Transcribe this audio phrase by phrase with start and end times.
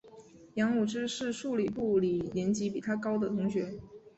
[0.55, 3.71] 杨武之是数理部里年级比他高的同学。